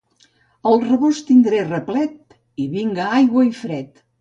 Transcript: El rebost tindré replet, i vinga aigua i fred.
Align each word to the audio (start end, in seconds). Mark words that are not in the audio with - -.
El 0.69 0.79
rebost 0.85 1.27
tindré 1.27 1.61
replet, 1.67 2.17
i 2.65 2.69
vinga 2.75 3.07
aigua 3.23 3.49
i 3.53 3.57
fred. 3.63 4.07